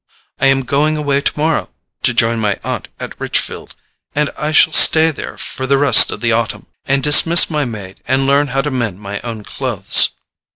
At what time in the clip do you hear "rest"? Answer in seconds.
5.77-6.09